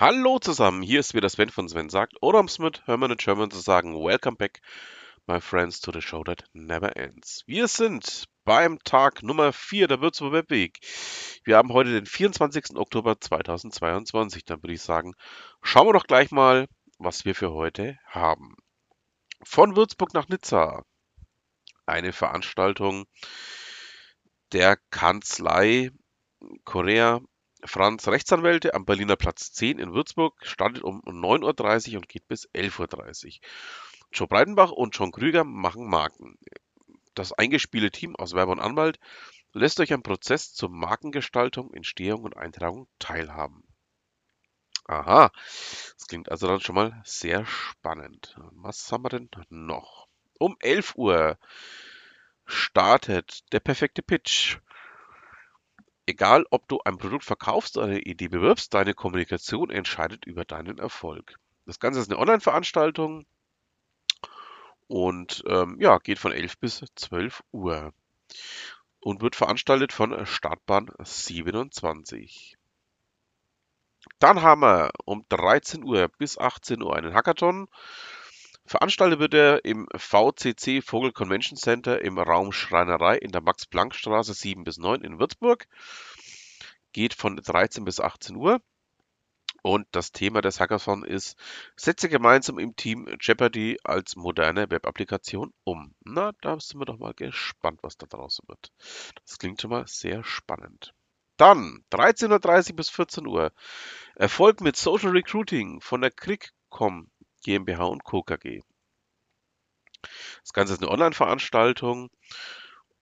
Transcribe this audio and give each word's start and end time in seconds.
Hallo 0.00 0.38
zusammen, 0.38 0.80
hier 0.80 0.98
ist 0.98 1.12
wieder 1.12 1.28
Sven 1.28 1.50
von 1.50 1.68
Sven 1.68 1.90
sagt, 1.90 2.14
oder 2.22 2.40
um 2.40 2.46
es 2.46 2.58
mit 2.58 2.86
Hermann 2.86 3.10
und 3.10 3.20
German 3.20 3.50
zu 3.50 3.58
sagen, 3.58 3.94
Welcome 3.94 4.38
back, 4.38 4.62
my 5.26 5.42
friends, 5.42 5.78
to 5.82 5.92
the 5.92 6.00
show 6.00 6.24
that 6.24 6.42
never 6.54 6.96
ends. 6.96 7.42
Wir 7.46 7.68
sind 7.68 8.24
beim 8.44 8.78
Tag 8.82 9.22
Nummer 9.22 9.52
4 9.52 9.88
der 9.88 10.00
Würzburger 10.00 10.38
Web 10.38 10.48
Week. 10.48 10.78
Wir 11.44 11.58
haben 11.58 11.74
heute 11.74 11.90
den 11.90 12.06
24. 12.06 12.76
Oktober 12.76 13.20
2022. 13.20 14.46
Dann 14.46 14.62
würde 14.62 14.72
ich 14.72 14.80
sagen, 14.80 15.12
schauen 15.60 15.88
wir 15.88 15.92
doch 15.92 16.06
gleich 16.06 16.30
mal, 16.30 16.66
was 16.96 17.26
wir 17.26 17.34
für 17.34 17.52
heute 17.52 17.98
haben. 18.06 18.56
Von 19.44 19.76
Würzburg 19.76 20.14
nach 20.14 20.30
Nizza. 20.30 20.82
Eine 21.84 22.14
Veranstaltung 22.14 23.04
der 24.52 24.78
Kanzlei 24.90 25.90
Korea 26.64 27.20
Franz 27.64 28.08
Rechtsanwälte 28.08 28.74
am 28.74 28.84
Berliner 28.84 29.16
Platz 29.16 29.52
10 29.52 29.78
in 29.78 29.92
Würzburg 29.92 30.34
startet 30.46 30.82
um 30.82 31.02
9.30 31.02 31.90
Uhr 31.90 31.96
und 31.96 32.08
geht 32.08 32.26
bis 32.28 32.48
11.30 32.50 33.26
Uhr. 33.26 33.32
Joe 34.12 34.26
Breitenbach 34.26 34.72
und 34.72 34.96
John 34.96 35.12
Krüger 35.12 35.44
machen 35.44 35.88
Marken. 35.88 36.38
Das 37.14 37.32
eingespielte 37.32 37.90
Team 37.90 38.16
aus 38.16 38.34
Werber 38.34 38.52
und 38.52 38.60
Anwalt 38.60 38.98
lässt 39.52 39.80
euch 39.80 39.92
am 39.92 40.02
Prozess 40.02 40.52
zur 40.52 40.70
Markengestaltung, 40.70 41.72
Entstehung 41.74 42.22
und 42.22 42.36
Eintragung 42.36 42.88
teilhaben. 42.98 43.64
Aha, 44.84 45.30
das 45.34 46.06
klingt 46.08 46.30
also 46.30 46.46
dann 46.46 46.60
schon 46.60 46.74
mal 46.74 47.00
sehr 47.04 47.46
spannend. 47.46 48.36
Was 48.52 48.90
haben 48.90 49.04
wir 49.04 49.10
denn 49.10 49.30
noch? 49.48 50.08
Um 50.38 50.56
11 50.60 50.94
Uhr 50.96 51.38
startet 52.46 53.52
der 53.52 53.60
perfekte 53.60 54.02
Pitch. 54.02 54.58
Egal, 56.10 56.44
ob 56.50 56.66
du 56.66 56.80
ein 56.84 56.98
Produkt 56.98 57.24
verkaufst 57.24 57.76
oder 57.76 57.86
eine 57.86 58.00
Idee 58.00 58.26
bewirbst, 58.26 58.74
deine 58.74 58.94
Kommunikation 58.94 59.70
entscheidet 59.70 60.24
über 60.24 60.44
deinen 60.44 60.78
Erfolg. 60.78 61.38
Das 61.66 61.78
Ganze 61.78 62.00
ist 62.00 62.10
eine 62.10 62.18
Online-Veranstaltung 62.18 63.26
und 64.88 65.44
ähm, 65.46 65.76
ja, 65.78 65.98
geht 65.98 66.18
von 66.18 66.32
11 66.32 66.58
bis 66.58 66.82
12 66.96 67.44
Uhr 67.52 67.92
und 68.98 69.22
wird 69.22 69.36
veranstaltet 69.36 69.92
von 69.92 70.26
Startbahn 70.26 70.90
27. 70.98 72.56
Dann 74.18 74.42
haben 74.42 74.62
wir 74.62 74.90
um 75.04 75.24
13 75.28 75.84
Uhr 75.84 76.08
bis 76.18 76.38
18 76.38 76.82
Uhr 76.82 76.96
einen 76.96 77.14
Hackathon. 77.14 77.68
Veranstaltet 78.70 79.18
wird 79.18 79.34
er 79.34 79.64
im 79.64 79.88
VCC 79.96 80.80
Vogel 80.80 81.10
Convention 81.10 81.56
Center 81.56 82.02
im 82.02 82.20
Raum 82.20 82.52
Schreinerei 82.52 83.16
in 83.16 83.32
der 83.32 83.40
Max-Planck-Straße 83.40 84.32
7 84.32 84.62
bis 84.62 84.78
9 84.78 85.02
in 85.02 85.18
Würzburg. 85.18 85.66
Geht 86.92 87.14
von 87.14 87.34
13 87.34 87.84
bis 87.84 87.98
18 87.98 88.36
Uhr. 88.36 88.62
Und 89.62 89.88
das 89.90 90.12
Thema 90.12 90.40
des 90.40 90.60
Hackathon 90.60 91.02
ist, 91.02 91.36
setze 91.74 92.08
gemeinsam 92.08 92.60
im 92.60 92.76
Team 92.76 93.08
Jeopardy 93.20 93.76
als 93.82 94.14
moderne 94.14 94.70
Web-Applikation 94.70 95.52
um. 95.64 95.96
Na, 96.04 96.30
da 96.40 96.60
sind 96.60 96.80
wir 96.80 96.84
doch 96.84 96.98
mal 97.00 97.14
gespannt, 97.14 97.80
was 97.82 97.96
da 97.96 98.06
draußen 98.06 98.44
wird. 98.46 98.70
Das 99.24 99.38
klingt 99.38 99.60
schon 99.60 99.70
mal 99.70 99.88
sehr 99.88 100.22
spannend. 100.22 100.94
Dann 101.36 101.84
13.30 101.90 102.70
Uhr 102.70 102.76
bis 102.76 102.90
14 102.90 103.26
Uhr. 103.26 103.52
Erfolg 104.14 104.60
mit 104.60 104.76
Social 104.76 105.10
Recruiting 105.10 105.80
von 105.80 106.02
der 106.02 106.12
CRICCOM 106.12 107.10
GmbH 107.40 107.84
und 107.84 108.04
Co. 108.04 108.22
KG. 108.22 108.62
Das 110.42 110.52
Ganze 110.52 110.74
ist 110.74 110.82
eine 110.82 110.90
Online-Veranstaltung 110.90 112.10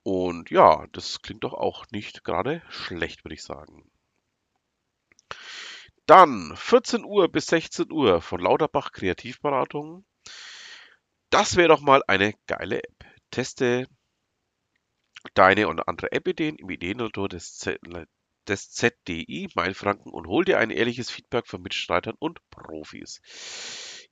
und 0.02 0.50
ja, 0.50 0.86
das 0.92 1.20
klingt 1.22 1.44
doch 1.44 1.54
auch 1.54 1.86
nicht 1.90 2.24
gerade 2.24 2.62
schlecht, 2.70 3.24
würde 3.24 3.34
ich 3.34 3.42
sagen. 3.42 3.90
Dann 6.06 6.56
14 6.56 7.04
Uhr 7.04 7.28
bis 7.28 7.46
16 7.46 7.92
Uhr 7.92 8.22
von 8.22 8.40
Lauterbach 8.40 8.92
Kreativberatung. 8.92 10.06
Das 11.30 11.56
wäre 11.56 11.68
doch 11.68 11.82
mal 11.82 12.02
eine 12.06 12.32
geile 12.46 12.78
App. 12.82 13.04
Teste 13.30 13.86
deine 15.34 15.68
und 15.68 15.86
andere 15.86 16.12
App-Ideen 16.12 16.56
im 16.56 16.70
Ideenautor 16.70 17.28
des, 17.28 17.58
Z 17.58 17.78
des 18.48 18.70
ZDI 18.70 19.50
Mainfranken 19.54 20.10
und 20.10 20.26
hol 20.26 20.44
dir 20.44 20.58
ein 20.58 20.70
ehrliches 20.70 21.10
Feedback 21.10 21.46
von 21.46 21.60
Mitstreitern 21.60 22.16
und 22.18 22.40
Profis. 22.48 23.20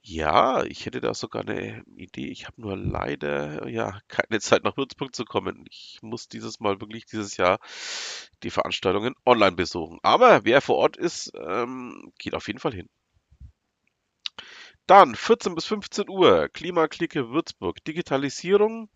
Ja, 0.08 0.62
ich 0.64 0.86
hätte 0.86 1.00
da 1.00 1.12
sogar 1.14 1.42
eine 1.42 1.82
Idee. 1.96 2.28
Ich 2.30 2.46
habe 2.46 2.60
nur 2.60 2.76
leider 2.76 3.66
ja 3.68 4.00
keine 4.08 4.40
Zeit 4.40 4.62
nach 4.64 4.76
Würzburg 4.76 5.14
zu 5.14 5.24
kommen. 5.24 5.64
Ich 5.68 5.98
muss 6.02 6.28
dieses 6.28 6.60
Mal 6.60 6.80
wirklich 6.80 7.06
dieses 7.06 7.36
Jahr 7.36 7.58
die 8.42 8.50
Veranstaltungen 8.50 9.14
online 9.26 9.56
besuchen. 9.56 9.98
Aber 10.02 10.44
wer 10.44 10.60
vor 10.60 10.76
Ort 10.76 10.96
ist, 10.96 11.32
ähm, 11.34 12.12
geht 12.18 12.34
auf 12.34 12.46
jeden 12.46 12.60
Fall 12.60 12.72
hin. 12.74 12.88
Dann 14.88 15.14
14 15.14 15.54
bis 15.54 15.64
15 15.66 16.08
Uhr 16.08 16.48
Klimaklicke 16.48 17.30
Würzburg 17.30 17.84
Digitalisierung 17.84 18.88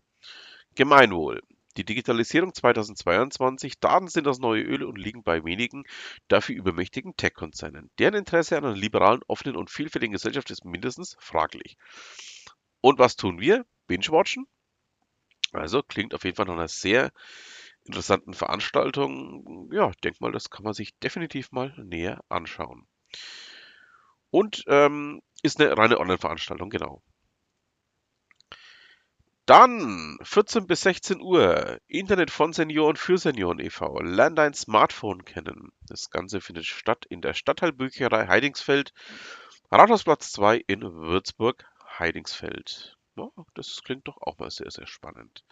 Gemeinwohl. 0.75 1.41
Die 1.77 1.85
Digitalisierung 1.85 2.53
2022, 2.53 3.79
Daten 3.79 4.07
sind 4.07 4.27
das 4.27 4.39
neue 4.39 4.63
Öl 4.63 4.83
und 4.83 4.97
liegen 4.97 5.23
bei 5.23 5.43
wenigen, 5.45 5.83
dafür 6.27 6.55
übermächtigen 6.55 7.15
Tech-Konzernen. 7.15 7.89
Deren 7.97 8.15
Interesse 8.15 8.57
an 8.57 8.65
einer 8.65 8.75
liberalen, 8.75 9.21
offenen 9.27 9.55
und 9.55 9.69
vielfältigen 9.69 10.13
Gesellschaft 10.13 10.51
ist 10.51 10.65
mindestens 10.65 11.15
fraglich. 11.19 11.77
Und 12.81 12.99
was 12.99 13.15
tun 13.15 13.39
wir? 13.39 13.65
Binge-watchen? 13.87 14.47
Also 15.53 15.81
klingt 15.83 16.13
auf 16.13 16.23
jeden 16.23 16.35
Fall 16.35 16.45
nach 16.45 16.53
einer 16.53 16.67
sehr 16.67 17.11
interessanten 17.85 18.33
Veranstaltung. 18.33 19.69
Ja, 19.71 19.89
ich 19.89 19.97
denke 19.97 20.17
mal, 20.21 20.31
das 20.31 20.49
kann 20.49 20.63
man 20.63 20.73
sich 20.73 20.97
definitiv 20.99 21.51
mal 21.51 21.73
näher 21.77 22.21
anschauen. 22.29 22.87
Und 24.29 24.63
ähm, 24.67 25.21
ist 25.43 25.59
eine 25.59 25.77
reine 25.77 25.99
Online-Veranstaltung, 25.99 26.69
genau. 26.69 27.01
Dann 29.51 30.17
14 30.21 30.65
bis 30.65 30.79
16 30.79 31.19
Uhr 31.19 31.77
Internet 31.87 32.31
von 32.31 32.53
Senioren 32.53 32.95
für 32.95 33.17
Senioren 33.17 33.59
e.V. 33.59 33.99
Lern 33.99 34.33
dein 34.33 34.53
Smartphone 34.53 35.25
kennen. 35.25 35.73
Das 35.81 36.09
Ganze 36.09 36.39
findet 36.39 36.65
statt 36.65 37.05
in 37.09 37.19
der 37.19 37.33
Stadtteilbücherei 37.33 38.27
Heidingsfeld, 38.27 38.93
Rathausplatz 39.69 40.31
2 40.31 40.55
in 40.67 40.81
Würzburg, 40.83 41.65
Heidingsfeld. 41.99 42.95
Ja, 43.17 43.27
das 43.53 43.81
klingt 43.83 44.07
doch 44.07 44.21
auch 44.21 44.37
mal 44.37 44.49
sehr, 44.49 44.71
sehr 44.71 44.87
spannend. 44.87 45.43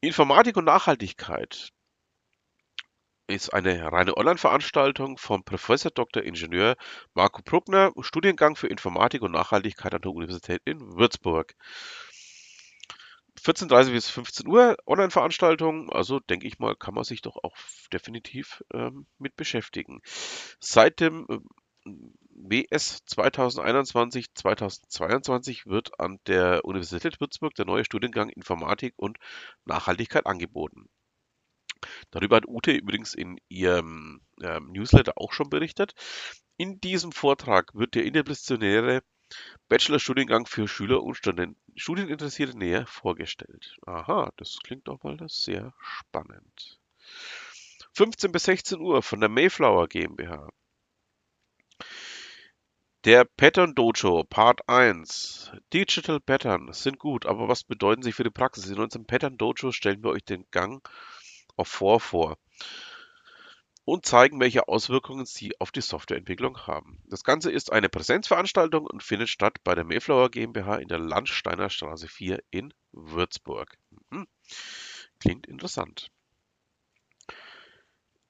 Informatik 0.00 0.56
und 0.56 0.64
Nachhaltigkeit 0.64 1.72
ist 3.26 3.52
eine 3.52 3.92
reine 3.92 4.16
Online-Veranstaltung 4.16 5.18
vom 5.18 5.42
Professor 5.42 5.90
Dr. 5.90 6.22
Ingenieur 6.22 6.76
Marco 7.14 7.42
Bruckner, 7.42 7.92
Studiengang 8.00 8.54
für 8.54 8.68
Informatik 8.68 9.22
und 9.22 9.32
Nachhaltigkeit 9.32 9.92
an 9.92 10.00
der 10.00 10.12
Universität 10.12 10.62
in 10.64 10.80
Würzburg. 10.96 11.54
14.30 13.38 13.92
bis 13.92 14.10
15 14.10 14.46
Uhr 14.46 14.76
Online-Veranstaltung, 14.86 15.90
also 15.90 16.20
denke 16.20 16.46
ich 16.46 16.58
mal, 16.58 16.76
kann 16.76 16.94
man 16.94 17.04
sich 17.04 17.22
doch 17.22 17.36
auch 17.42 17.56
definitiv 17.92 18.62
ähm, 18.72 19.06
mit 19.18 19.36
beschäftigen. 19.36 20.00
Seit 20.60 21.00
dem 21.00 21.26
äh, 21.28 21.38
WS 22.30 23.02
2021-2022 23.08 25.66
wird 25.66 25.98
an 25.98 26.20
der 26.26 26.64
Universität 26.64 27.20
Würzburg 27.20 27.54
der 27.54 27.66
neue 27.66 27.84
Studiengang 27.84 28.28
Informatik 28.28 28.94
und 28.96 29.18
Nachhaltigkeit 29.64 30.26
angeboten. 30.26 30.88
Darüber 32.10 32.36
hat 32.36 32.48
Ute 32.48 32.72
übrigens 32.72 33.14
in 33.14 33.38
ihrem 33.48 34.20
ähm, 34.42 34.72
Newsletter 34.72 35.12
auch 35.16 35.32
schon 35.32 35.50
berichtet. 35.50 35.94
In 36.56 36.80
diesem 36.80 37.12
Vortrag 37.12 37.72
wird 37.74 37.94
der 37.94 38.04
interdisziplinäre 38.04 39.02
Bachelorstudiengang 39.68 40.46
für 40.46 40.66
Schüler 40.68 41.02
und 41.02 41.16
Studieninteressierte 41.76 42.56
näher 42.56 42.86
vorgestellt. 42.86 43.76
Aha, 43.86 44.32
das 44.36 44.58
klingt 44.62 44.88
doch 44.88 45.02
mal 45.02 45.18
sehr 45.28 45.74
spannend. 45.78 46.80
15 47.92 48.32
bis 48.32 48.44
16 48.44 48.80
Uhr 48.80 49.02
von 49.02 49.20
der 49.20 49.28
Mayflower 49.28 49.88
GmbH. 49.88 50.48
Der 53.04 53.24
Pattern 53.24 53.74
Dojo 53.74 54.24
Part 54.24 54.68
1. 54.68 55.52
Digital 55.72 56.20
Pattern 56.20 56.72
sind 56.72 56.98
gut, 56.98 57.26
aber 57.26 57.48
was 57.48 57.64
bedeuten 57.64 58.02
sie 58.02 58.12
für 58.12 58.24
die 58.24 58.30
Praxis? 58.30 58.68
In 58.68 58.78
unserem 58.78 59.06
Pattern 59.06 59.36
Dojo 59.36 59.72
stellen 59.72 60.02
wir 60.02 60.10
euch 60.10 60.24
den 60.24 60.44
Gang 60.50 60.88
auf 61.56 61.68
vor 61.68 62.00
vor 62.00 62.38
und 63.88 64.04
zeigen, 64.04 64.38
welche 64.38 64.68
Auswirkungen 64.68 65.24
sie 65.24 65.58
auf 65.58 65.72
die 65.72 65.80
Softwareentwicklung 65.80 66.66
haben. 66.66 66.98
Das 67.06 67.24
Ganze 67.24 67.50
ist 67.50 67.72
eine 67.72 67.88
Präsenzveranstaltung 67.88 68.84
und 68.84 69.02
findet 69.02 69.30
statt 69.30 69.56
bei 69.64 69.74
der 69.74 69.84
Mayflower 69.84 70.30
GmbH 70.30 70.76
in 70.76 70.88
der 70.88 70.98
Landsteiner 70.98 71.70
Straße 71.70 72.06
4 72.06 72.42
in 72.50 72.74
Würzburg. 72.92 73.78
Mhm. 74.10 74.26
Klingt 75.20 75.46
interessant. 75.46 76.10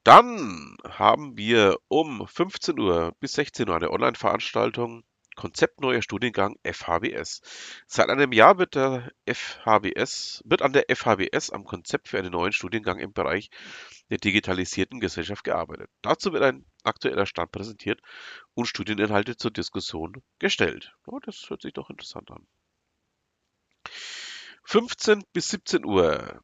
Dann 0.04 0.76
haben 0.88 1.36
wir 1.36 1.78
um 1.88 2.28
15 2.28 2.78
Uhr 2.78 3.12
bis 3.18 3.32
16 3.32 3.68
Uhr 3.68 3.74
eine 3.74 3.90
Online-Veranstaltung 3.90 5.02
Konzept 5.38 5.80
neuer 5.80 6.02
Studiengang 6.02 6.56
FHBS. 6.64 7.42
Seit 7.86 8.10
einem 8.10 8.32
Jahr 8.32 8.58
wird, 8.58 8.74
der 8.74 9.12
FHBS, 9.24 10.42
wird 10.44 10.62
an 10.62 10.72
der 10.72 10.86
FHBS 10.92 11.50
am 11.50 11.62
Konzept 11.62 12.08
für 12.08 12.18
einen 12.18 12.32
neuen 12.32 12.50
Studiengang 12.50 12.98
im 12.98 13.12
Bereich 13.12 13.48
der 14.10 14.18
digitalisierten 14.18 14.98
Gesellschaft 14.98 15.44
gearbeitet. 15.44 15.90
Dazu 16.02 16.32
wird 16.32 16.42
ein 16.42 16.66
aktueller 16.82 17.24
Stand 17.24 17.52
präsentiert 17.52 18.00
und 18.54 18.66
Studieninhalte 18.66 19.36
zur 19.36 19.52
Diskussion 19.52 20.24
gestellt. 20.40 20.92
Oh, 21.06 21.20
das 21.20 21.48
hört 21.48 21.62
sich 21.62 21.72
doch 21.72 21.88
interessant 21.88 22.32
an. 22.32 22.44
15 24.64 25.22
bis 25.32 25.50
17 25.50 25.84
Uhr 25.84 26.42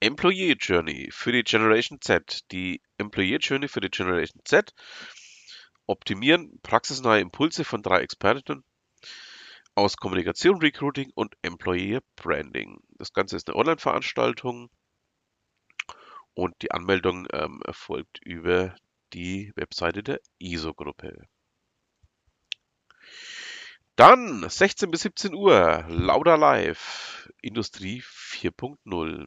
Employee 0.00 0.56
Journey 0.58 1.10
für 1.10 1.32
die 1.32 1.42
Generation 1.42 2.00
Z. 2.00 2.50
Die 2.50 2.80
Employee 2.96 3.36
Journey 3.36 3.68
für 3.68 3.80
die 3.80 3.90
Generation 3.90 4.40
Z 4.44 4.72
optimieren 5.88 6.60
praxisnahe 6.62 7.20
Impulse 7.20 7.64
von 7.64 7.82
drei 7.82 8.00
Experten 8.00 8.62
aus 9.74 9.96
Kommunikation, 9.96 10.58
Recruiting 10.58 11.10
und 11.14 11.34
Employee 11.42 12.00
Branding. 12.16 12.78
Das 12.98 13.12
Ganze 13.12 13.36
ist 13.36 13.48
eine 13.48 13.56
Online-Veranstaltung 13.56 14.70
und 16.34 16.54
die 16.62 16.70
Anmeldung 16.70 17.26
ähm, 17.32 17.62
erfolgt 17.64 18.20
über 18.24 18.76
die 19.12 19.52
Webseite 19.56 20.02
der 20.02 20.20
ISO-Gruppe. 20.38 21.26
Dann 23.96 24.48
16 24.48 24.90
bis 24.90 25.00
17 25.02 25.34
Uhr, 25.34 25.84
Lauda 25.88 26.36
Live, 26.36 27.28
Industrie 27.40 28.02
4.0. 28.02 29.26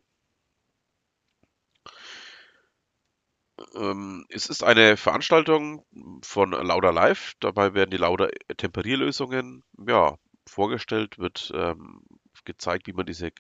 Ähm, 3.76 4.26
es 4.30 4.48
ist 4.48 4.64
eine 4.64 4.98
Veranstaltung 4.98 5.86
von 6.24 6.52
Lauda 6.52 6.90
Live. 6.92 7.34
Dabei 7.40 7.74
werden 7.74 7.92
die 7.92 7.98
Lauda 7.98 8.30
Temperierlösungen 8.58 9.64
ja, 9.88 10.18
vorgestellt, 10.48 11.20
wird 11.20 11.52
ähm, 11.54 12.02
gezeigt, 12.46 12.88
wie 12.88 12.94
man 12.94 13.06
diese 13.06 13.32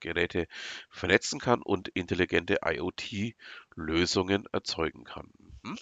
Geräte 0.00 0.46
vernetzen 0.90 1.40
kann 1.40 1.62
und 1.62 1.88
intelligente 1.88 2.58
IoT-Lösungen 2.64 4.44
erzeugen 4.52 5.04
kann. 5.04 5.30
Mhm. 5.62 5.78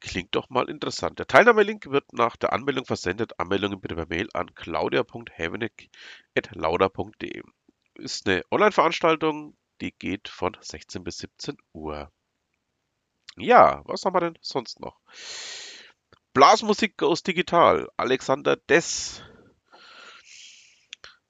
Klingt 0.00 0.34
doch 0.34 0.48
mal 0.48 0.70
interessant. 0.70 1.18
Der 1.18 1.26
Teilnahmelink 1.26 1.90
wird 1.90 2.12
nach 2.12 2.36
der 2.36 2.52
Anmeldung 2.52 2.84
versendet. 2.86 3.38
Anmeldungen 3.38 3.80
bitte 3.80 3.96
per 3.96 4.06
Mail 4.06 4.28
an 4.32 4.54
claudia.hevenik.lauda.de. 4.54 7.42
Ist 7.96 8.26
eine 8.26 8.42
Online-Veranstaltung, 8.50 9.56
die 9.80 9.92
geht 9.92 10.28
von 10.28 10.56
16 10.60 11.04
bis 11.04 11.18
17 11.18 11.56
Uhr. 11.74 12.10
Ja, 13.36 13.82
was 13.84 14.04
haben 14.04 14.14
wir 14.14 14.20
denn 14.20 14.38
sonst 14.40 14.80
noch? 14.80 14.98
Blasmusik 16.32 16.96
Goes 16.96 17.22
Digital. 17.22 17.88
Alexander 17.96 18.56
Dess 18.56 19.22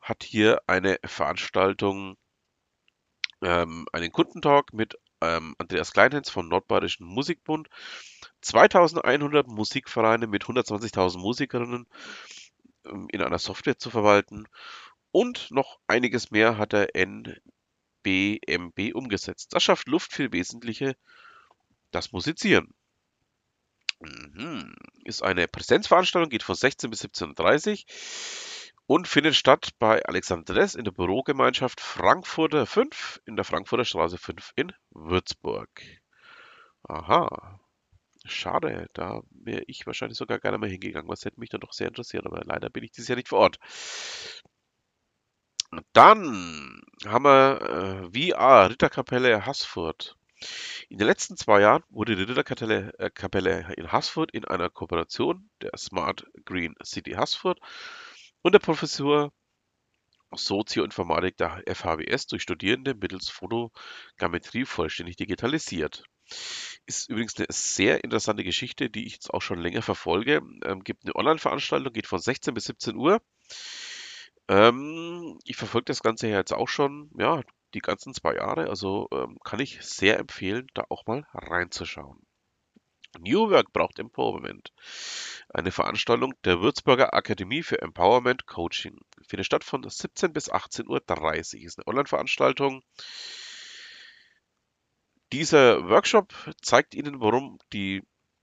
hat 0.01 0.23
hier 0.23 0.63
eine 0.67 0.99
Veranstaltung, 1.05 2.17
ähm, 3.43 3.87
einen 3.93 4.13
Kundentalk 4.13 4.73
mit 4.73 4.99
ähm, 5.21 5.55
Andreas 5.59 5.93
Kleinhens 5.93 6.31
vom 6.31 6.49
Nordbayerischen 6.49 7.07
Musikbund. 7.07 7.69
2100 8.43 9.47
Musikvereine 9.47 10.27
mit 10.27 10.45
120.000 10.45 11.19
Musikerinnen 11.19 11.87
ähm, 12.87 13.09
in 13.11 13.23
einer 13.23 13.39
Software 13.39 13.79
zu 13.79 13.91
verwalten 13.91 14.47
und 15.13 15.51
noch 15.51 15.79
einiges 15.87 16.31
mehr 16.31 16.59
hat 16.59 16.73
der 16.73 16.95
NBMB 16.95 18.95
umgesetzt. 18.95 19.55
Das 19.55 19.63
schafft 19.63 19.89
Luft 19.89 20.13
für 20.13 20.33
wesentliche 20.33 20.97
das 21.91 22.13
Musizieren. 22.13 22.75
Mhm. 24.01 24.75
Ist 25.05 25.23
eine 25.23 25.47
Präsenzveranstaltung, 25.49 26.31
geht 26.31 26.43
von 26.43 26.55
16 26.55 26.91
bis 26.91 27.05
17.30 27.05 27.85
Uhr 28.87 28.97
und 28.97 29.07
findet 29.07 29.37
statt 29.37 29.71
bei 29.79 30.05
Alexandres 30.05 30.75
in 30.75 30.85
der 30.85 30.91
Bürogemeinschaft 30.91 31.81
Frankfurter 31.81 32.67
5 32.67 33.21
in 33.27 33.37
der 33.37 33.45
Frankfurter 33.45 33.85
Straße 33.85 34.19
5 34.19 34.53
in 34.57 34.73
Würzburg. 34.91 35.69
Aha. 36.83 37.61
Schade, 38.25 38.89
da 38.93 39.23
wäre 39.31 39.63
ich 39.67 39.87
wahrscheinlich 39.87 40.19
sogar 40.19 40.39
gerne 40.39 40.59
mal 40.59 40.69
hingegangen. 40.69 41.09
Was 41.09 41.25
hätte 41.25 41.41
mich 41.41 41.51
dann 41.51 41.61
doch 41.61 41.73
sehr 41.73 41.89
interessiert, 41.89 42.27
aber 42.27 42.43
leider 42.45 42.69
bin 42.69 42.85
ich 42.85 42.91
dieses 42.91 43.09
Jahr 43.09 43.17
nicht 43.17 43.29
vor 43.29 43.39
Ort. 43.39 43.59
Dann 45.93 46.83
haben 47.07 47.25
wir 47.25 48.11
äh, 48.13 48.31
VR 48.31 48.71
Ritterkapelle 48.71 49.47
Haßfurt. 49.47 50.17
In 50.89 50.99
den 50.99 51.07
letzten 51.07 51.37
zwei 51.37 51.61
Jahren 51.61 51.83
wurde 51.91 52.17
die 52.17 52.23
Ritterkapelle 52.23 52.95
äh, 52.99 53.75
in 53.75 53.93
Haßfurt 53.93 54.33
in 54.33 54.45
einer 54.45 54.71
Kooperation 54.71 55.51
der 55.61 55.77
Smart 55.77 56.27
Green 56.45 56.75
City 56.85 57.13
Haßfurt 57.13 57.61
und 58.43 58.53
der 58.53 58.59
Professur 58.59 59.33
Sozioinformatik 60.33 61.37
der 61.37 61.63
FHWS 61.67 62.27
durch 62.29 62.43
Studierende 62.43 62.95
mittels 62.95 63.29
Fotogrammetrie 63.29 64.65
vollständig 64.65 65.17
digitalisiert. 65.17 66.05
Ist 66.87 67.11
übrigens 67.11 67.37
eine 67.37 67.47
sehr 67.51 68.05
interessante 68.05 68.45
Geschichte, 68.45 68.91
die 68.91 69.07
ich 69.07 69.15
jetzt 69.15 69.35
auch 69.35 69.43
schon 69.43 69.61
länger 69.61 69.83
verfolge. 69.83 70.41
Ähm, 70.65 70.85
gibt 70.85 71.05
eine 71.05 71.17
Online-Veranstaltung, 71.17 71.93
geht 71.93 72.07
von 72.07 72.21
16 72.21 72.55
bis 72.55 72.65
17 72.65 72.97
Uhr. 72.97 73.21
Ähm, 74.49 75.39
ich 75.45 75.57
verfolge 75.57 75.87
das 75.87 76.03
Ganze 76.03 76.29
ja 76.29 76.39
jetzt 76.39 76.53
auch 76.53 76.69
schon, 76.69 77.11
ja, 77.19 77.43
die 77.75 77.81
ganzen 77.81 78.15
zwei 78.15 78.35
Jahre. 78.35 78.69
Also 78.69 79.09
ähm, 79.13 79.39
kann 79.45 79.61
ich 79.61 79.83
sehr 79.83 80.19
empfehlen, 80.19 80.67
da 80.75 80.85
auch 80.89 81.07
mal 81.07 81.27
reinzuschauen. 81.33 82.27
New 83.19 83.51
Work 83.51 83.73
braucht 83.73 83.99
Empowerment. 83.99 84.73
Eine 85.49 85.73
Veranstaltung 85.73 86.33
der 86.45 86.61
Würzburger 86.61 87.13
Akademie 87.13 87.63
für 87.63 87.83
Empowerment 87.83 88.47
Coaching. 88.47 89.01
Findet 89.27 89.47
statt 89.47 89.65
von 89.65 89.83
17 89.83 90.33
bis 90.33 90.51
18.30 90.51 90.89
Uhr. 91.59 91.65
Ist 91.67 91.79
eine 91.79 91.89
Online-Veranstaltung. 91.89 92.83
Dieser 95.33 95.89
Workshop 95.89 96.33
zeigt 96.61 96.95
Ihnen, 96.95 97.21
warum 97.21 97.59
die 97.73 98.03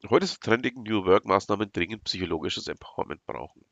heute 0.09 0.27
so 0.27 0.35
trendigen 0.39 0.83
New 0.83 1.05
Work-Maßnahmen 1.05 1.71
dringend 1.71 2.03
psychologisches 2.03 2.67
Empowerment 2.67 3.25
brauchen, 3.25 3.65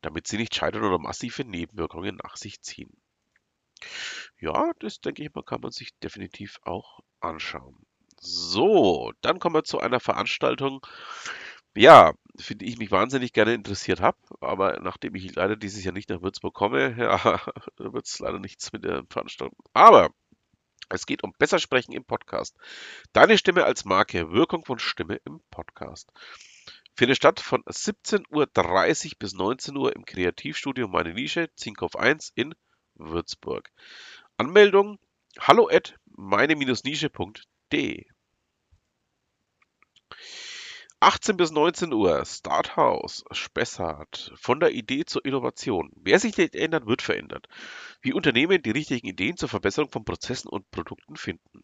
damit 0.00 0.26
sie 0.26 0.36
nicht 0.36 0.54
scheitern 0.54 0.84
oder 0.84 0.98
massive 0.98 1.44
Nebenwirkungen 1.44 2.18
nach 2.22 2.36
sich 2.36 2.60
ziehen. 2.62 2.96
Ja, 4.40 4.72
das 4.80 5.00
denke 5.00 5.22
ich 5.24 5.34
mal, 5.34 5.42
kann 5.42 5.60
man 5.60 5.70
sich 5.70 5.90
definitiv 6.02 6.58
auch 6.62 7.00
anschauen. 7.20 7.86
So, 8.20 9.12
dann 9.20 9.38
kommen 9.38 9.54
wir 9.54 9.64
zu 9.64 9.80
einer 9.80 10.00
Veranstaltung, 10.00 10.86
ja, 11.76 12.14
für 12.38 12.54
die 12.54 12.66
ich 12.66 12.78
mich 12.78 12.90
wahnsinnig 12.90 13.32
gerne 13.32 13.54
interessiert 13.54 14.00
habe, 14.00 14.18
aber 14.40 14.80
nachdem 14.80 15.14
ich 15.14 15.34
leider 15.34 15.56
dieses 15.56 15.84
Jahr 15.84 15.92
nicht 15.94 16.08
nach 16.10 16.22
Würzburg 16.22 16.54
komme, 16.54 16.96
ja, 16.98 17.40
wird 17.76 18.06
es 18.06 18.18
leider 18.20 18.38
nichts 18.38 18.72
mit 18.72 18.84
der 18.84 19.04
Veranstaltung. 19.10 19.58
Aber 19.72 20.10
es 20.88 21.06
geht 21.06 21.24
um 21.24 21.32
Besser 21.38 21.58
sprechen 21.58 21.92
im 21.92 22.04
Podcast. 22.04 22.56
Deine 23.12 23.38
Stimme 23.38 23.64
als 23.64 23.84
Marke, 23.84 24.30
Wirkung 24.32 24.64
von 24.64 24.78
Stimme 24.78 25.20
im 25.24 25.40
Podcast. 25.50 26.10
Findet 26.96 27.16
statt 27.16 27.40
von 27.40 27.62
17.30 27.64 29.06
Uhr 29.06 29.18
bis 29.18 29.32
19 29.32 29.76
Uhr 29.76 29.96
im 29.96 30.04
Kreativstudio 30.04 30.86
Meine 30.86 31.14
Nische, 31.14 31.50
Zinkhof 31.56 31.96
1 31.96 32.32
in 32.36 32.54
Würzburg. 32.94 33.70
Anmeldung 34.36 34.98
hallo 35.38 35.68
at 35.68 35.94
meine-nische.de 36.06 38.06
18 41.00 41.36
bis 41.36 41.50
19 41.50 41.92
Uhr, 41.92 42.24
Starthouse, 42.24 43.24
Spessart, 43.30 44.32
von 44.36 44.58
der 44.58 44.72
Idee 44.72 45.04
zur 45.04 45.22
Innovation. 45.26 45.92
Wer 45.96 46.18
sich 46.18 46.38
nicht 46.38 46.54
ändert, 46.54 46.86
wird 46.86 47.02
verändert. 47.02 47.46
Wie 48.00 48.14
Unternehmen 48.14 48.62
die 48.62 48.70
richtigen 48.70 49.06
Ideen 49.06 49.36
zur 49.36 49.50
Verbesserung 49.50 49.90
von 49.90 50.06
Prozessen 50.06 50.48
und 50.48 50.70
Produkten 50.70 51.16
finden. 51.16 51.62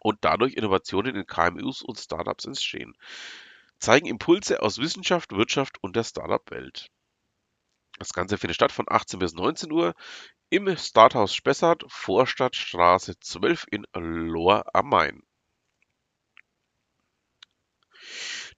Und 0.00 0.18
dadurch 0.22 0.54
Innovationen 0.54 1.14
in 1.14 1.24
KMUs 1.24 1.82
und 1.82 2.00
Startups 2.00 2.44
entstehen. 2.44 2.96
Zeigen 3.78 4.06
Impulse 4.06 4.60
aus 4.60 4.78
Wissenschaft, 4.78 5.30
Wirtschaft 5.30 5.80
und 5.80 5.94
der 5.94 6.02
Startup-Welt. 6.02 6.90
Das 7.98 8.12
Ganze 8.12 8.38
findet 8.38 8.56
statt 8.56 8.72
von 8.72 8.86
18 8.88 9.18
bis 9.18 9.34
19 9.34 9.70
Uhr 9.70 9.94
im 10.50 10.76
Starthaus 10.76 11.34
Spessart, 11.34 11.84
Vorstadtstraße 11.88 13.18
12 13.18 13.66
in 13.70 13.86
Lohr 13.94 14.64
am 14.74 14.88
Main. 14.88 15.22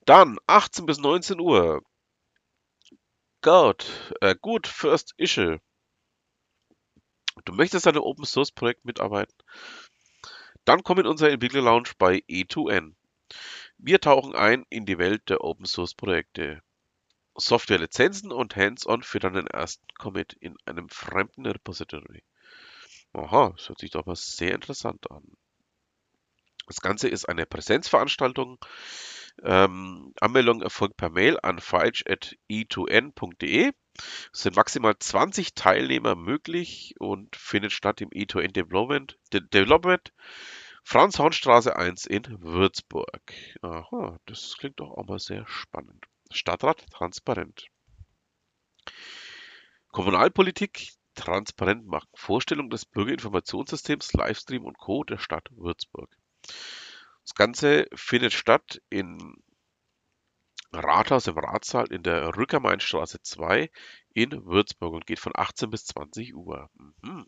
Dann 0.04 0.38
18 0.46 0.86
bis 0.86 0.98
19 0.98 1.40
Uhr. 1.40 1.82
Gut, 3.42 3.86
äh, 4.20 4.34
gut, 4.40 4.66
First 4.66 5.14
Issue. 5.16 5.60
Du 7.44 7.52
möchtest 7.52 7.86
an 7.86 7.94
einem 7.94 8.04
Open 8.04 8.24
Source 8.24 8.52
Projekt 8.52 8.84
mitarbeiten? 8.84 9.36
Dann 10.64 10.82
komm 10.82 11.00
in 11.00 11.06
unser 11.06 11.30
Entwickler 11.30 11.62
Lounge 11.62 11.90
bei 11.98 12.22
E2N. 12.28 12.94
Wir 13.76 14.00
tauchen 14.00 14.34
ein 14.34 14.64
in 14.70 14.86
die 14.86 14.98
Welt 14.98 15.28
der 15.28 15.42
Open 15.42 15.66
Source 15.66 15.94
Projekte. 15.94 16.62
Softwarelizenzen 17.36 18.32
und 18.32 18.56
Hands-on 18.56 19.02
für 19.02 19.18
deinen 19.18 19.46
ersten 19.46 19.86
Commit 19.98 20.34
in 20.34 20.56
einem 20.66 20.88
fremden 20.88 21.46
Repository. 21.46 22.22
Aha, 23.12 23.52
das 23.56 23.68
hört 23.68 23.78
sich 23.78 23.90
doch 23.90 24.06
mal 24.06 24.16
sehr 24.16 24.54
interessant 24.54 25.10
an. 25.10 25.22
Das 26.66 26.80
Ganze 26.80 27.08
ist 27.08 27.28
eine 27.28 27.46
Präsenzveranstaltung. 27.46 28.58
Ähm, 29.42 30.12
Anmeldung 30.20 30.62
erfolgt 30.62 30.96
per 30.96 31.10
Mail 31.10 31.38
an 31.42 31.58
falsch.e2n.de. 31.58 33.72
Es 34.32 34.40
sind 34.40 34.56
maximal 34.56 34.94
20 34.98 35.54
Teilnehmer 35.54 36.16
möglich 36.16 36.94
und 36.98 37.36
findet 37.36 37.72
statt 37.72 38.00
im 38.00 38.10
E2N 38.10 38.52
Development, 38.52 39.18
De 39.32 39.40
Development 39.40 40.12
Franz-Horn-Straße 40.82 41.76
1 41.76 42.06
in 42.06 42.24
Würzburg. 42.42 43.22
Aha, 43.62 44.18
das 44.26 44.56
klingt 44.58 44.80
doch 44.80 44.90
auch 44.90 45.06
mal 45.06 45.18
sehr 45.18 45.46
spannend. 45.46 46.06
Stadtrat 46.30 46.84
transparent. 46.90 47.66
Kommunalpolitik 49.92 50.92
transparent 51.14 51.86
machen. 51.86 52.08
Vorstellung 52.14 52.70
des 52.70 52.84
Bürgerinformationssystems, 52.84 54.12
Livestream 54.12 54.64
und 54.64 54.78
Co. 54.78 55.04
der 55.04 55.18
Stadt 55.18 55.48
Würzburg. 55.52 56.16
Das 57.22 57.34
Ganze 57.34 57.86
findet 57.94 58.32
statt 58.32 58.82
in 58.90 59.36
Rathaus 60.72 61.26
im 61.28 61.38
Ratssaal 61.38 61.86
in 61.92 62.02
der 62.02 62.36
Rückermainstraße 62.36 63.22
2 63.22 63.70
in 64.12 64.44
Würzburg 64.44 64.92
und 64.94 65.06
geht 65.06 65.20
von 65.20 65.32
18 65.34 65.70
bis 65.70 65.84
20 65.86 66.34
Uhr. 66.34 66.68
Mhm. 66.74 67.26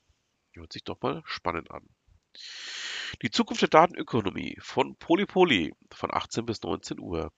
Hört 0.53 0.73
sich 0.73 0.85
doch 0.85 1.01
mal 1.01 1.23
spannend 1.25 1.71
an. 1.71 1.89
Die 3.23 3.31
Zukunft 3.31 3.63
der 3.63 3.69
Datenökonomie 3.69 4.59
von 4.61 4.97
Polypoly 4.97 5.75
von 5.93 6.13
18 6.13 6.45
bis 6.45 6.63
19 6.63 6.99
Uhr. 6.99 7.33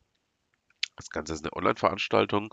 Das 0.99 1.11
Ganze 1.11 1.33
ist 1.33 1.45
eine 1.45 1.55
Online-Veranstaltung 1.55 2.53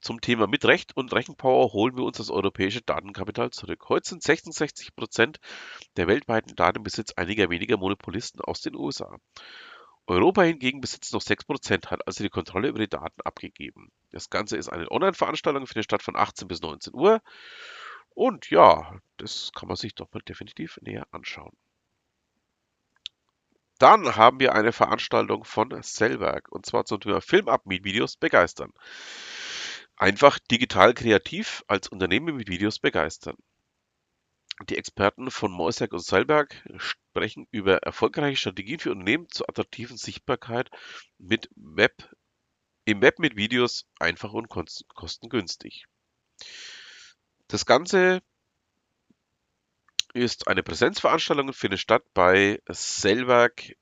zum 0.00 0.20
Thema 0.20 0.46
mit 0.46 0.64
Recht 0.64 0.96
und 0.96 1.12
Rechenpower 1.12 1.72
holen 1.72 1.96
wir 1.96 2.04
uns 2.04 2.18
das 2.18 2.30
europäische 2.30 2.82
Datenkapital 2.82 3.50
zurück. 3.50 3.88
Heute 3.88 4.10
sind 4.10 4.22
66 4.22 4.94
Prozent 4.94 5.40
der 5.96 6.06
weltweiten 6.06 6.54
Datenbesitz 6.54 7.12
einiger 7.12 7.48
weniger 7.50 7.78
Monopolisten 7.78 8.40
aus 8.40 8.60
den 8.60 8.76
USA. 8.76 9.16
Europa 10.06 10.42
hingegen 10.42 10.80
besitzt 10.80 11.14
noch 11.14 11.22
6 11.22 11.44
Prozent, 11.44 11.90
hat 11.90 12.06
also 12.06 12.22
die 12.22 12.30
Kontrolle 12.30 12.68
über 12.68 12.78
die 12.78 12.88
Daten 12.88 13.20
abgegeben. 13.22 13.90
Das 14.12 14.28
Ganze 14.28 14.56
ist 14.56 14.68
eine 14.68 14.90
Online-Veranstaltung, 14.90 15.66
findet 15.66 15.84
statt 15.84 16.02
von 16.02 16.14
18 16.14 16.46
bis 16.46 16.60
19 16.60 16.94
Uhr. 16.94 17.20
Und 18.10 18.50
ja, 18.50 19.00
das 19.16 19.50
kann 19.54 19.68
man 19.68 19.76
sich 19.76 19.94
doch 19.94 20.12
mal 20.12 20.20
definitiv 20.20 20.78
näher 20.82 21.06
anschauen. 21.10 21.56
Dann 23.78 24.16
haben 24.16 24.40
wir 24.40 24.54
eine 24.54 24.72
Veranstaltung 24.72 25.44
von 25.44 25.70
Sellwerk 25.82 26.50
und 26.50 26.64
zwar 26.64 26.84
zum 26.86 27.00
Thema 27.00 27.20
Filmabmietvideos 27.20 28.16
begeistern. 28.16 28.72
Einfach 29.96 30.38
digital 30.38 30.94
kreativ 30.94 31.62
als 31.68 31.88
Unternehmen 31.88 32.36
mit 32.36 32.48
Videos 32.48 32.78
begeistern. 32.78 33.36
Die 34.70 34.78
Experten 34.78 35.30
von 35.30 35.52
Moisek 35.52 35.92
und 35.92 36.02
Seilberg 36.02 36.64
sprechen 36.78 37.46
über 37.50 37.78
erfolgreiche 37.78 38.38
Strategien 38.38 38.78
für 38.78 38.90
Unternehmen 38.90 39.28
zur 39.28 39.48
attraktiven 39.50 39.98
Sichtbarkeit 39.98 40.70
mit 41.18 41.50
Web, 41.56 42.10
im 42.86 43.02
Web 43.02 43.18
mit 43.18 43.36
Videos 43.36 43.86
einfach 43.98 44.32
und 44.32 44.48
kostengünstig. 44.48 45.84
Das 47.48 47.66
Ganze 47.66 48.22
ist 50.16 50.48
eine 50.48 50.62
Präsenzveranstaltung 50.62 51.48
und 51.48 51.54
findet 51.54 51.80
statt 51.80 52.02
bei 52.14 52.60
Sellwerk 52.68 53.76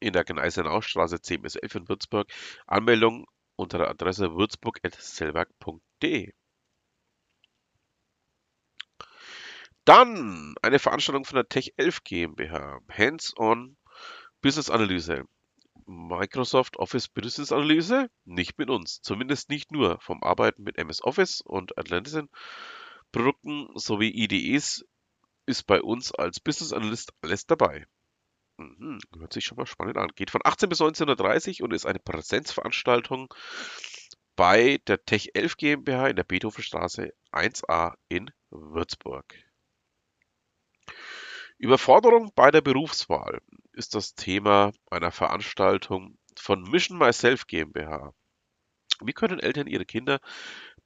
in 0.00 0.12
der 0.12 0.24
Gneisenaustraße 0.24 1.20
10 1.20 1.42
bis 1.42 1.54
11 1.56 1.74
in 1.76 1.88
Würzburg. 1.88 2.30
Anmeldung 2.66 3.26
unter 3.56 3.78
der 3.78 3.88
Adresse 3.88 4.34
würzburg.sellwerk.de. 4.34 6.32
Dann 9.84 10.54
eine 10.62 10.78
Veranstaltung 10.78 11.24
von 11.24 11.36
der 11.36 11.48
Tech 11.48 11.74
11 11.76 12.04
GmbH. 12.04 12.80
Hands-on 12.90 13.76
Business 14.40 14.70
Analyse. 14.70 15.24
Microsoft 15.86 16.76
Office 16.76 17.08
Business 17.08 17.52
Analyse? 17.52 18.08
Nicht 18.24 18.58
mit 18.58 18.70
uns. 18.70 19.00
Zumindest 19.02 19.48
nicht 19.50 19.72
nur. 19.72 20.00
Vom 20.00 20.22
Arbeiten 20.22 20.62
mit 20.62 20.78
MS 20.78 21.02
Office 21.02 21.40
und 21.40 21.76
Atlassian 21.78 22.28
Produkten 23.10 23.68
sowie 23.74 24.10
IDEs 24.10 24.84
ist 25.52 25.64
bei 25.64 25.82
uns 25.82 26.12
als 26.12 26.40
Business 26.40 26.72
Analyst 26.72 27.12
alles 27.20 27.46
dabei. 27.46 27.86
Mhm, 28.56 28.98
hört 29.18 29.32
sich 29.32 29.44
schon 29.44 29.56
mal 29.56 29.66
spannend 29.66 29.98
an. 29.98 30.10
Geht 30.14 30.30
von 30.30 30.40
18 30.44 30.68
bis 30.68 30.80
19.30 30.80 31.60
Uhr 31.60 31.68
und 31.68 31.74
ist 31.74 31.86
eine 31.86 31.98
Präsenzveranstaltung 31.98 33.32
bei 34.34 34.80
der 34.86 35.04
Tech 35.04 35.30
11 35.34 35.56
GmbH 35.58 36.08
in 36.08 36.16
der 36.16 36.24
Beethovenstraße 36.24 37.12
1a 37.32 37.94
in 38.08 38.30
Würzburg. 38.50 39.34
Überforderung 41.58 42.32
bei 42.34 42.50
der 42.50 42.62
Berufswahl 42.62 43.40
ist 43.72 43.94
das 43.94 44.14
Thema 44.14 44.72
einer 44.90 45.12
Veranstaltung 45.12 46.18
von 46.36 46.62
Mission 46.62 46.98
Myself 46.98 47.46
GmbH. 47.46 48.14
Wie 49.00 49.12
können 49.12 49.38
Eltern 49.38 49.66
ihre 49.66 49.84
Kinder 49.84 50.18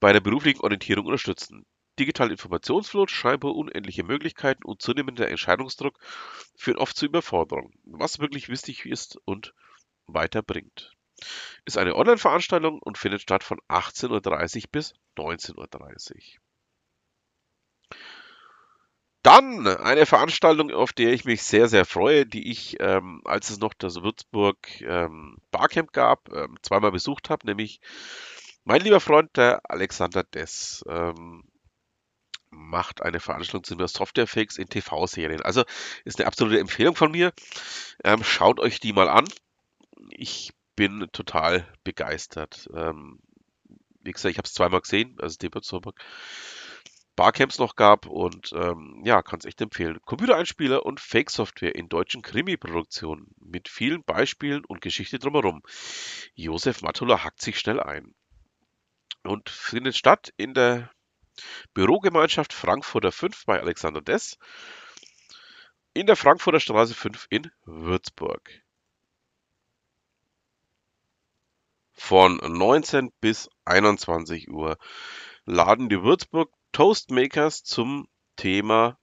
bei 0.01 0.13
der 0.13 0.21
beruflichen 0.21 0.61
Orientierung 0.61 1.07
unterstützen? 1.07 1.65
Digitale 1.99 2.33
Informationsflut, 2.33 3.11
scheinbar 3.11 3.55
unendliche 3.55 4.05
Möglichkeiten 4.05 4.65
und 4.65 4.83
zunehmender 4.83 5.29
Entscheidungsdruck 5.29 5.99
führen 6.57 6.79
oft 6.79 6.97
zu 6.97 7.07
Überforderung, 7.07 7.73
was 7.85 8.19
wirklich 8.19 8.49
wichtig 8.49 8.87
ist 8.87 9.19
und 9.25 9.55
weiterbringt. 10.07 10.95
Ist 11.65 11.79
eine 11.79 11.97
Online-Veranstaltung 11.97 12.81
und 12.81 12.99
findet 12.99 13.23
statt 13.23 13.43
von 13.43 13.59
18.30 13.69 14.65
Uhr 14.65 14.69
bis 14.71 14.95
19.30 15.17 16.15
Uhr. 16.15 16.41
Dann 19.23 19.67
eine 19.67 20.07
Veranstaltung, 20.07 20.71
auf 20.71 20.93
der 20.93 21.13
ich 21.13 21.25
mich 21.25 21.43
sehr, 21.43 21.69
sehr 21.69 21.85
freue, 21.85 22.27
die 22.27 22.49
ich, 22.49 22.77
ähm, 22.79 23.23
als 23.25 23.51
es 23.51 23.59
noch 23.59 23.75
das 23.75 24.03
Würzburg 24.03 24.81
ähm, 24.83 25.39
Barcamp 25.51 25.93
gab, 25.93 26.33
ähm, 26.33 26.57
zweimal 26.63 26.93
besucht 26.93 27.29
habe, 27.29 27.45
nämlich 27.45 27.81
mein 28.63 28.83
lieber 28.83 29.01
Freund, 29.01 29.37
der 29.37 29.63
Alexander 29.69 30.23
Dess. 30.23 30.85
Ähm, 30.89 31.43
macht 32.51 33.03
eine 33.03 33.21
Veranstaltung 33.21 33.65
zu 33.65 33.87
Softwarefakes 33.87 34.59
in 34.59 34.69
TV-Serien. 34.69 35.43
Also 35.43 35.65
ist 36.05 36.19
eine 36.19 36.27
absolute 36.27 36.61
Empfehlung 36.61 36.95
von 36.97 37.11
mir. 37.11 37.33
Ähm, 38.05 38.23
schaut 38.25 38.61
euch 38.61 38.81
die 38.81 38.93
mal 38.93 39.09
an. 39.09 39.27
Ich 40.11 40.53
bin 40.77 41.09
total 41.13 41.67
begeistert. 41.85 42.69
Ähm, 42.75 43.19
wie 44.03 44.13
gesagt, 44.13 44.31
ich 44.31 44.39
habe 44.39 44.47
es 44.47 44.55
zweimal 44.55 44.81
gesehen, 44.81 45.17
also 45.21 45.37
Würzburg 45.41 45.99
Barcamps 47.17 47.59
noch 47.59 47.77
gab 47.77 48.07
und 48.07 48.53
ähm, 48.53 49.01
ja, 49.05 49.23
kann 49.23 49.39
es 49.39 49.47
echt 49.47 49.63
empfehlen. 49.63 49.99
Computereinspieler 50.05 50.85
und 50.85 51.01
Fake-Software 51.01 51.75
in 51.75 51.89
deutschen 51.89 52.21
Krimi-Produktionen 52.21 53.35
mit 53.41 53.71
vielen 53.71 54.05
Beispielen 54.05 54.67
und 54.67 54.83
Geschichte 54.83 55.19
drumherum. 55.19 55.63
Josef 56.35 56.83
Matula 56.83 57.25
hackt 57.25 57.41
sich 57.41 57.59
schnell 57.59 57.81
ein 57.81 58.15
und 59.25 59.49
findet 59.49 59.97
statt 59.97 60.33
in 60.37 60.53
der 60.53 60.91
Bürogemeinschaft 61.75 62.53
Frankfurter 62.53 63.13
5 63.13 63.47
bei 63.47 63.61
Alexander 63.61 64.01
Dess 64.01 64.39
in 65.95 66.07
der 66.07 66.17
Frankfurter 66.17 66.61
Straße 66.61 66.95
5 66.95 67.27
in 67.31 67.51
Würzburg. 67.65 68.63
Von 71.93 72.37
19 72.37 73.11
bis 73.21 73.49
21 73.65 74.51
Uhr 74.51 74.77
laden 75.47 75.89
die 75.89 76.03
Würzburg 76.03 76.53
Toastmakers 76.73 77.65
zum 77.65 78.07
Thema 78.37 78.99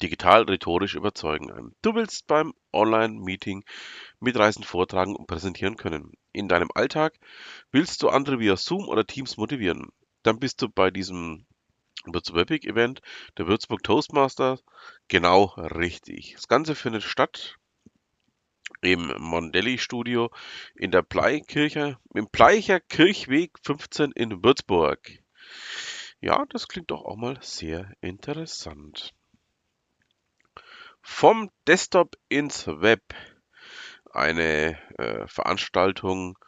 digital 0.00 0.42
rhetorisch 0.42 0.94
überzeugen 0.94 1.50
ein. 1.52 1.74
Du 1.82 1.94
willst 1.94 2.26
beim 2.26 2.54
Online-Meeting 2.72 3.64
mitreißend 4.20 4.66
vortragen 4.66 5.16
und 5.16 5.26
präsentieren 5.26 5.76
können. 5.76 6.12
In 6.32 6.48
deinem 6.48 6.70
Alltag 6.74 7.18
willst 7.70 8.02
du 8.02 8.08
andere 8.08 8.38
via 8.38 8.56
Zoom 8.56 8.88
oder 8.88 9.06
Teams 9.06 9.36
motivieren 9.36 9.90
dann 10.26 10.38
bist 10.38 10.62
du 10.62 10.68
bei 10.68 10.90
diesem 10.90 11.46
Würzburg 12.04 12.64
Event 12.64 13.00
der 13.38 13.46
Würzburg 13.46 13.82
Toastmasters 13.82 14.62
genau 15.08 15.44
richtig. 15.56 16.34
Das 16.34 16.48
Ganze 16.48 16.74
findet 16.74 17.02
statt 17.02 17.56
im 18.80 19.14
Mondelli 19.18 19.78
Studio 19.78 20.30
in 20.74 20.90
der 20.90 21.02
Bleikirche, 21.02 21.98
im 22.14 22.28
Bleicher 22.28 22.80
Kirchweg 22.80 23.52
15 23.62 24.12
in 24.12 24.42
Würzburg. 24.44 25.00
Ja, 26.20 26.44
das 26.48 26.68
klingt 26.68 26.90
doch 26.90 27.04
auch 27.04 27.16
mal 27.16 27.38
sehr 27.40 27.92
interessant. 28.00 29.14
Vom 31.02 31.50
Desktop 31.66 32.16
ins 32.28 32.66
Web. 32.66 33.02
Eine 34.10 34.78
äh, 34.98 35.26
Veranstaltung 35.28 36.38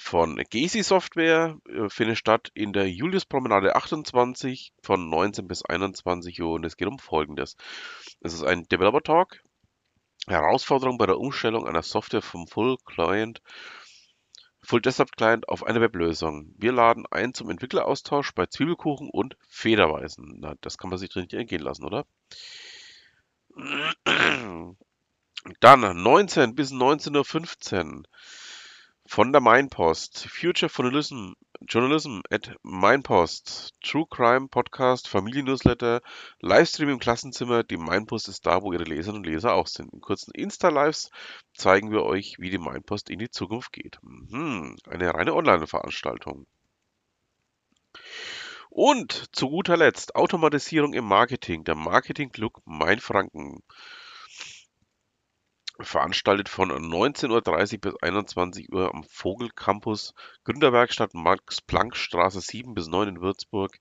von 0.00 0.36
Gesi 0.50 0.82
Software 0.82 1.56
äh, 1.68 1.88
findet 1.88 2.18
statt 2.18 2.50
in 2.54 2.72
der 2.72 2.90
Juliuspromenade 2.90 3.76
28 3.76 4.72
von 4.82 5.08
19 5.08 5.46
bis 5.46 5.64
21 5.64 6.40
Uhr 6.42 6.52
und 6.52 6.64
es 6.64 6.76
geht 6.76 6.88
um 6.88 6.98
Folgendes. 6.98 7.56
Es 8.20 8.32
ist 8.32 8.42
ein 8.42 8.64
Developer 8.64 9.02
Talk, 9.02 9.42
Herausforderung 10.26 10.98
bei 10.98 11.06
der 11.06 11.18
Umstellung 11.18 11.66
einer 11.66 11.82
Software 11.82 12.22
vom 12.22 12.46
Full 12.46 12.76
Client 12.84 13.40
Full 14.62 14.82
Desktop 14.82 15.16
Client 15.16 15.48
auf 15.48 15.64
eine 15.64 15.80
Weblösung. 15.80 16.54
Wir 16.56 16.72
laden 16.72 17.06
ein 17.10 17.32
zum 17.32 17.50
Entwickleraustausch 17.50 18.32
bei 18.34 18.46
Zwiebelkuchen 18.46 19.08
und 19.10 19.36
Federweisen. 19.48 20.36
Na, 20.38 20.54
das 20.60 20.76
kann 20.76 20.90
man 20.90 20.98
sich 20.98 21.08
drin 21.08 21.22
nicht 21.22 21.32
entgehen 21.32 21.62
lassen, 21.62 21.84
oder? 21.84 22.04
Dann 25.60 26.02
19 26.02 26.54
bis 26.54 26.72
19.15 26.72 27.16
Uhr 27.96 28.02
von 29.10 29.32
der 29.32 29.40
Mainpost, 29.40 30.28
Future 30.30 30.70
Journalism, 30.72 31.32
Journalism 31.62 32.20
at 32.30 32.54
Mainpost, 32.62 33.72
True 33.82 34.06
Crime 34.08 34.46
Podcast, 34.46 35.08
Familiennewsletter, 35.08 36.00
Livestream 36.38 36.90
im 36.90 37.00
Klassenzimmer. 37.00 37.64
Die 37.64 37.76
Mainpost 37.76 38.28
ist 38.28 38.46
da, 38.46 38.62
wo 38.62 38.72
ihre 38.72 38.84
Leserinnen 38.84 39.22
und 39.22 39.26
Leser 39.26 39.54
auch 39.54 39.66
sind. 39.66 39.92
In 39.92 40.00
kurzen 40.00 40.30
Insta-Lives 40.32 41.10
zeigen 41.54 41.90
wir 41.90 42.04
euch, 42.04 42.36
wie 42.38 42.50
die 42.50 42.58
Mainpost 42.58 43.10
in 43.10 43.18
die 43.18 43.30
Zukunft 43.30 43.72
geht. 43.72 43.98
Mhm, 44.02 44.76
eine 44.88 45.12
reine 45.12 45.34
Online-Veranstaltung. 45.34 46.46
Und 48.68 49.34
zu 49.34 49.48
guter 49.48 49.76
Letzt 49.76 50.14
Automatisierung 50.14 50.92
im 50.94 51.04
Marketing, 51.04 51.64
der 51.64 51.74
Marketing 51.74 52.30
Club 52.30 52.62
Mainfranken 52.64 53.64
veranstaltet 55.82 56.48
von 56.48 56.70
19.30 56.70 57.74
Uhr 57.74 57.80
bis 57.80 57.94
21 58.02 58.72
Uhr 58.72 58.94
am 58.94 59.04
Vogelcampus 59.04 60.14
Gründerwerkstatt 60.44 61.14
Max-Planck-Straße 61.14 62.40
7 62.40 62.74
bis 62.74 62.88
9 62.88 63.08
in 63.08 63.20
Würzburg 63.20 63.78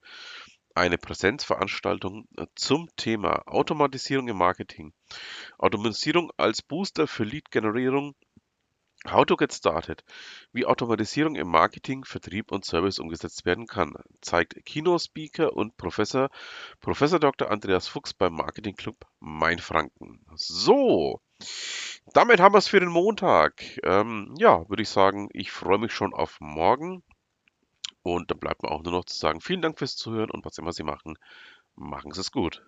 eine 0.76 0.98
Präsenzveranstaltung 0.98 2.28
zum 2.56 2.90
Thema 2.96 3.44
Automatisierung 3.48 4.30
im 4.30 4.38
Marketing. 4.38 4.94
Automatisierung 5.58 6.32
als 6.38 6.62
Booster 6.62 7.08
für 7.08 7.26
Lead-Generierung. 7.26 8.16
How 9.10 9.26
to 9.26 9.36
get 9.36 9.54
started. 9.54 10.04
Wie 10.52 10.66
Automatisierung 10.66 11.36
im 11.36 11.50
Marketing, 11.50 12.04
Vertrieb 12.04 12.52
und 12.52 12.66
Service 12.66 13.00
umgesetzt 13.00 13.46
werden 13.46 13.66
kann, 13.66 13.94
zeigt 14.22 14.66
Keynote-Speaker 14.66 15.54
und 15.54 15.78
Professor, 15.78 16.30
Professor 16.80 17.20
Dr. 17.20 17.50
Andreas 17.50 17.88
Fuchs 17.88 18.14
beim 18.14 18.34
Marketing 18.34 18.76
Club 18.76 19.06
Mainfranken. 19.20 20.26
So, 20.36 21.22
damit 22.14 22.40
haben 22.40 22.54
wir 22.54 22.60
es 22.60 22.68
für 22.68 22.80
den 22.80 22.90
Montag. 22.90 23.64
Ähm, 23.84 24.34
ja, 24.38 24.68
würde 24.70 24.82
ich 24.82 24.90
sagen, 24.90 25.30
ich 25.34 25.52
freue 25.52 25.78
mich 25.78 25.94
schon 25.94 26.14
auf 26.14 26.38
morgen. 26.40 27.04
Und 28.02 28.32
dann 28.32 28.40
bleibt 28.40 28.64
mir 28.64 28.72
auch 28.72 28.84
nur 28.84 28.94
noch 28.94 29.06
zu 29.06 29.18
sagen, 29.18 29.42
vielen 29.42 29.62
Dank 29.62 29.78
fürs 29.78 29.96
Zuhören 29.96 30.32
und 30.32 30.46
was 30.46 30.58
immer 30.58 30.74
Sie 30.74 30.84
machen, 30.84 31.18
machen 31.76 32.12
Sie 32.12 32.22
es 32.22 32.32
gut. 32.32 32.66